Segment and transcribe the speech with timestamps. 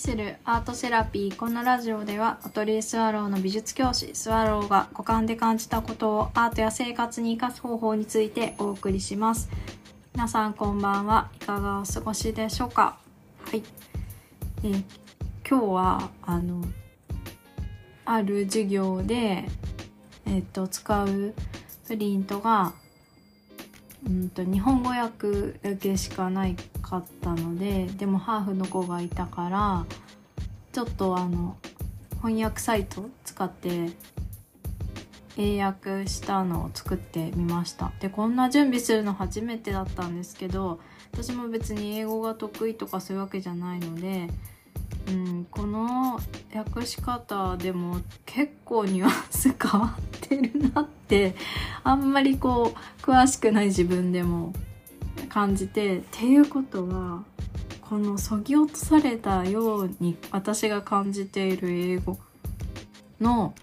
[0.00, 9.50] するアートセラピーこのラジオではアトリエスワローの美術教師スワローが五感で感じたことをアートや生活に生かす方法についてお送りします。
[10.14, 12.98] 皆さんこんばんはいかがお過ごしでしょうか？
[13.44, 13.62] はい、
[14.64, 14.84] えー、
[15.46, 16.64] 今日はあの
[18.06, 19.44] ある授業で
[20.24, 21.34] えっ、ー、と使う
[21.86, 22.72] プリントが
[24.06, 26.56] うんと日本語訳だけしかない
[26.90, 29.86] かったのででもハーフの子がいたから
[30.72, 31.56] ちょっとあの
[32.22, 33.90] 翻訳サイト使って
[35.36, 37.92] 英訳したのを作ってみました。
[38.00, 40.80] でこんな準備するの初めてだったんですけど
[41.12, 44.28] 私も別に英語が得意とかそういうわけじゃないので
[45.08, 46.20] うん、この
[46.54, 51.34] 訳し方でも結構ニュアンス変わってるなって
[51.82, 54.52] あんまりこう詳しくない自分でも
[55.30, 57.24] 感じてっていうことは
[57.80, 62.18] このそぎ落とされたように私が感じている英語
[63.20, 63.54] の、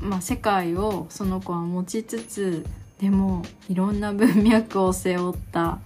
[0.00, 2.66] まあ、世界をその子は持ちつつ
[3.00, 5.80] でもいろんな文脈を背負った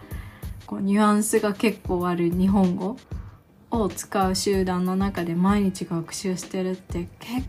[0.67, 2.97] こうニュアンスが結構ある日本語
[3.71, 7.47] を使う集団の中で毎日学習してるって結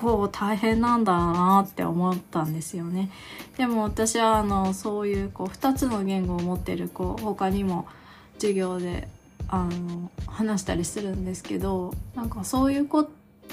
[0.00, 3.10] 構大変なんだなって思ったんですよね。
[3.56, 7.86] でも私はあのそういうこう2つの言語を持ってる子他にも
[8.34, 9.08] 授業で
[9.48, 13.08] あの話したりするんですけどなんかそういう子っ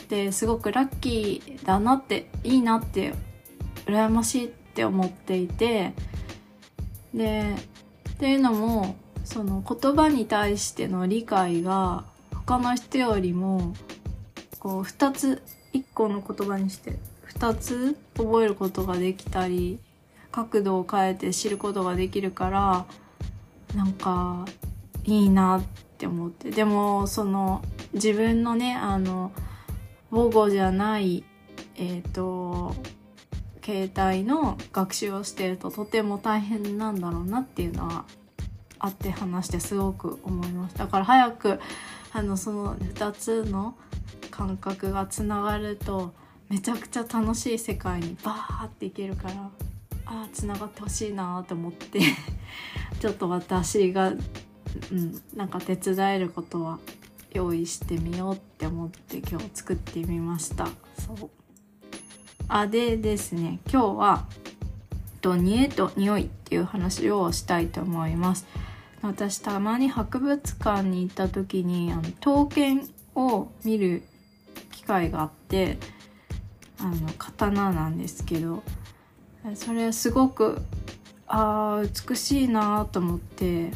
[0.08, 3.14] てすごくラッキーだなっていいなって
[3.86, 5.94] 羨ましいって思っていて
[7.14, 7.56] で
[8.12, 13.74] っていうのもその言葉に対しての理解が他の人よりも
[14.60, 15.42] こう2つ
[15.74, 16.98] 1個の言葉にして
[17.40, 19.80] 2つ覚えることができたり
[20.32, 22.86] 角度を変えて知ることができるから
[23.76, 24.46] なんか
[25.04, 25.64] いいなっ
[25.98, 26.52] て思って。
[26.52, 27.62] でもその
[27.94, 29.32] 自分のねあの
[30.12, 31.24] 母語じゃない
[31.76, 32.76] えっ、ー、と
[33.64, 38.06] 携帯の学習をしてるととても大変なんだろうなっていうのは
[38.78, 41.60] あって話してすごく思いますだから早く
[42.12, 43.76] あのその2つの
[44.34, 46.12] 感覚がつながると
[46.50, 49.34] めちゃくちゃ楽しい世界にバーっていけるから
[50.08, 52.00] ああつながってほしいなと思って
[53.00, 54.14] ちょっと私が、う
[54.96, 56.80] ん、なんか手伝えることは
[57.32, 60.68] 用意してみようって思って今日作ってみました。
[60.98, 61.30] そう。
[62.48, 64.26] あでですね今日は
[65.22, 68.48] と煮えと匂いっていう話をしたいと思います。
[69.04, 74.04] 私たまに博物館に行った時にあの刀剣を見る
[74.72, 75.78] 機会があって
[76.80, 78.64] あの刀なんですけど
[79.56, 80.62] それすごく
[81.28, 83.72] あ美しいなと思って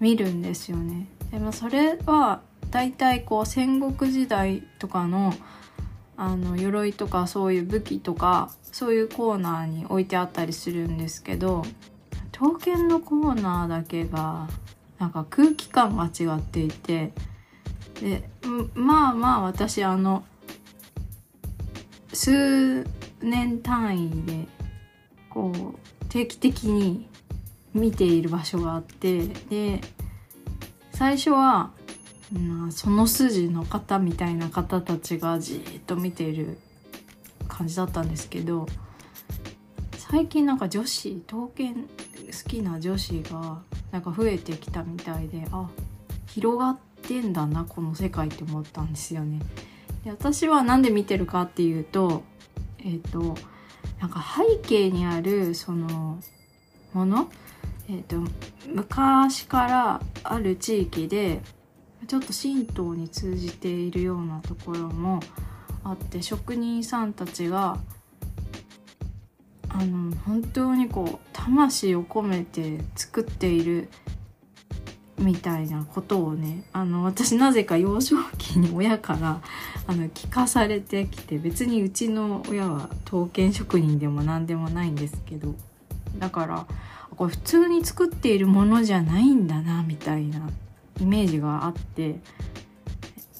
[0.00, 1.06] 見るんですよね。
[1.30, 5.32] でもそれは大体こう戦国時代とかの
[6.16, 11.64] あの鎧とかそういう武器とかそういうコーナーに置いてあったりするんですけど
[12.32, 14.48] 刀剣のコーナーだけが
[14.98, 17.12] なんか空気感が違っていて
[18.02, 18.28] で
[18.74, 20.24] まあまあ私あの
[22.12, 22.84] 数
[23.22, 24.48] 年単位で
[25.30, 27.08] こう定期的に
[27.72, 29.80] 見ている場所があってで
[30.92, 31.70] 最初は、
[32.32, 36.58] まあ、その筋の方みたいな方たちがじーっと見ている
[37.48, 38.66] 感じだったんですけど
[39.96, 43.62] 最近なんか女子刀剣好きな女子が
[43.92, 45.70] なんか増えてきたみたいであ
[46.26, 49.40] 広がっててんだなこの世界って思ったんですよね。
[50.04, 52.22] で私は何で見てるかっていうと
[52.78, 53.36] えっ、ー、と
[54.00, 56.18] なんか背景にあるその
[56.92, 57.30] もの
[57.88, 58.16] えっ、ー、と
[58.68, 61.40] 昔からある地域で
[62.06, 65.20] ちょっと神道に通じているようなところも
[65.84, 67.78] あって職人さんたちが
[69.68, 73.88] あの本当にこう魂を込めて作っている
[75.22, 79.40] みたいなことをねあの私なぜか幼少期に親から
[79.86, 85.54] あの聞かされてきて別にうちの親は刀剣職人でも何でもないんですけど
[86.18, 86.66] だから
[87.16, 90.48] これ普通に作っているものじゃないんだなみたいな
[91.00, 92.16] イメージがあって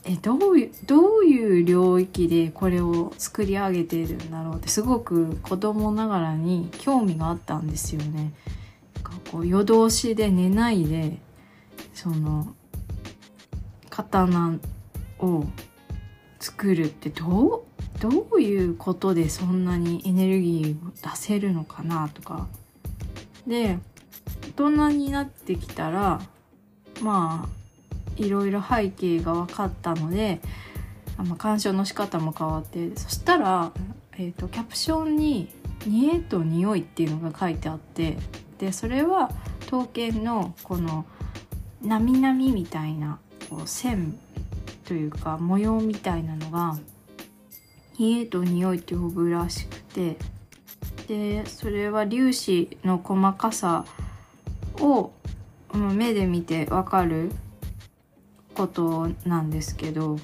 [0.05, 8.32] えどういうどういう領域でこれを作り上げているんだろうってすごく子供ながらに興味があったんですよね。
[8.94, 11.19] なんかこう夜通しで寝ないで
[11.94, 12.54] その
[13.90, 14.58] 刀
[15.18, 15.44] を
[16.40, 17.62] 作るってどう
[18.00, 22.48] どういうことでそんなにエネルギーを出せるのかなとか。
[23.46, 23.78] で
[24.56, 26.20] 大人になってきたら
[27.00, 27.62] まあ
[28.16, 30.40] いろいろ背景が分かったので
[31.16, 33.72] まあ鑑賞の仕方も変わってそしたら、
[34.12, 35.48] えーと、キャプションに
[35.86, 38.16] 「煮えと匂い」っていうのが書いてあって
[38.58, 39.30] でそれは
[39.60, 41.04] 刀剣のこの
[41.82, 43.19] なみなみみたいな
[43.50, 44.19] こう線
[44.84, 46.79] というか模様みたいなのが
[47.99, 50.17] 「冷えと匂い」って呼ぶらしくて
[51.08, 53.84] でそれは粒子の細かさ
[54.81, 55.12] を
[55.75, 57.32] 目で見てわかる
[58.55, 60.19] ことなんですけど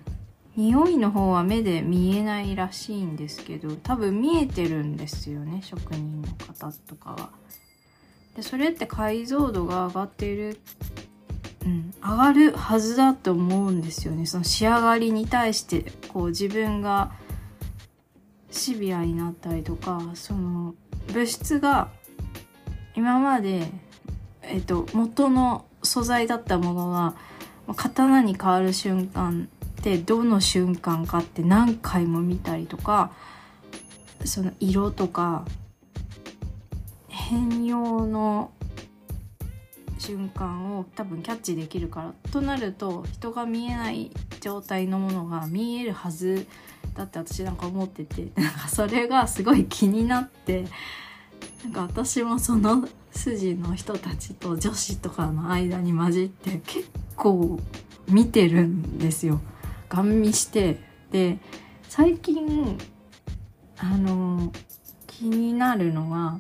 [0.57, 7.31] 匂いの方は目で見えないらしいんですけど多分見えてるんですよね職人の方とかは。
[8.35, 10.61] でそれって解像度が上がっている、
[11.69, 14.25] うん、上がるはずだと思うんですよね。
[14.25, 17.13] その仕上がりに対してこう自分が
[18.51, 20.75] シビアになったりとかその
[21.13, 21.91] 物質が
[22.97, 23.69] 今まで、
[24.43, 27.15] えっと、元の素材だったものが
[27.77, 29.49] 刀に変わる瞬間
[29.79, 33.13] ってどの瞬間かって何回も見たりとか
[34.25, 35.45] その色とか
[37.09, 38.53] 変容の
[39.99, 44.11] 瞬間を多分キャッチできるからとなると人が見えない
[44.41, 46.47] 状態のものが見えるはず
[46.95, 50.65] だって私なんか思ってて なんかそれがすごい気になって
[51.65, 57.59] なんか私もその筋の人たちと女子とかの間に混じって結構
[58.09, 59.41] 見てるんですよ。
[59.89, 60.81] ガン見して
[61.11, 61.39] で
[61.89, 62.79] 最近
[63.79, 64.53] あの
[65.07, 66.39] 気になるのは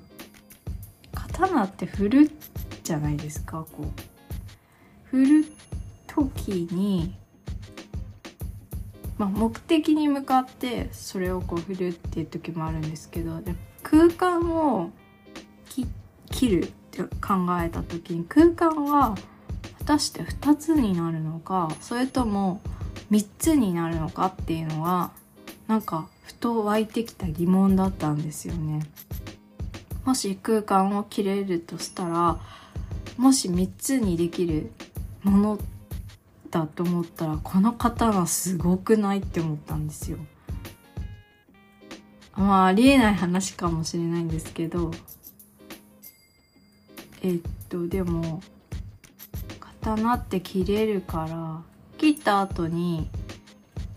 [1.14, 2.30] 刀って振る
[2.88, 3.86] じゃないですかこう
[5.10, 5.44] 振る
[6.06, 7.14] 時に、
[9.18, 13.42] まあ、目的に向かってそれをこう振るっていう時もあるんですけど
[13.82, 14.90] 空間を
[16.30, 19.14] 切るって考えた時に空間は
[19.80, 22.62] 果たして2つになるのかそれとも
[23.10, 25.10] 3つになるのかっていうのは
[25.66, 28.86] なんかふと湧いてきた疑問だったんですよね。
[30.04, 32.38] もし空間を切れるとしたら
[33.18, 34.70] もし3つにできる
[35.24, 35.58] もの
[36.50, 40.18] だと思ったらこの刀すごくないって思ったんですよ。
[42.36, 44.92] まあありえない話かもしれないんですけど
[47.20, 48.40] えっとでも
[49.58, 51.62] 刀って切れるから
[51.98, 53.10] 切った後に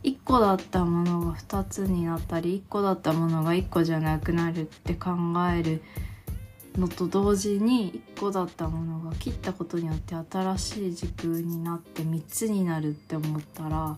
[0.04, 5.12] 1個だったものが2つになったり1個だったものが1個じゃなくなるって考
[5.56, 5.84] える
[6.78, 13.98] のと同時に1個だったものが切ったことによって新しい軸になって3つになるって思ったら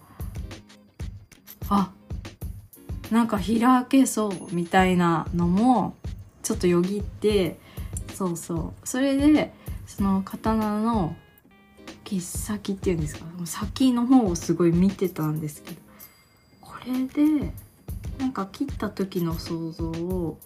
[1.69, 1.91] あ
[3.11, 5.95] なんか開けそうみたいなのも
[6.41, 7.59] ちょっとよぎって
[8.13, 8.87] そうそう。
[8.87, 9.53] それで
[9.85, 11.15] その刀の
[12.03, 15.77] 切っ先っていうんですか先の方をすごい見てたんですけど
[16.61, 17.51] これで
[18.17, 20.37] なんか切った時の想像を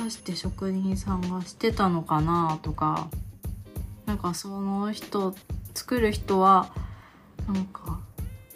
[0.00, 3.08] 果たして職人さんがしてたのかなとか
[4.06, 5.34] なんかその人
[5.74, 6.72] 作る人は
[7.46, 8.00] なんか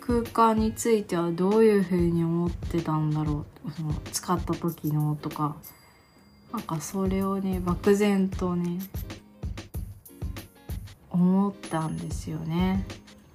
[0.01, 5.57] 空間についてはどういう風に思ってたんだろうその使った時のとか
[6.51, 8.79] なんかそれをね漠然とね
[11.11, 12.85] 思ったんですよね。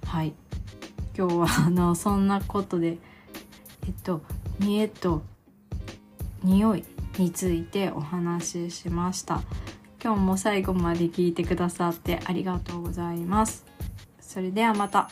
[0.04, 0.34] はい。
[1.16, 2.98] 今日はあのそんなことで
[3.86, 4.20] えっと
[4.58, 5.22] 見えと
[6.42, 6.84] 匂い。
[7.20, 9.42] についてお話ししました
[10.02, 13.66] 今日も最後まで聞いてくださってありがとうございます
[14.20, 15.10] それではまた。